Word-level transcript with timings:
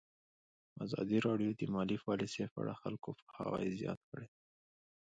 ازادي 0.85 1.17
راډیو 1.27 1.51
د 1.59 1.61
مالي 1.73 1.97
پالیسي 2.05 2.43
په 2.51 2.57
اړه 2.61 2.73
د 2.77 2.79
خلکو 2.81 3.09
پوهاوی 3.19 3.69
زیات 3.79 3.99
کړی. 4.09 4.27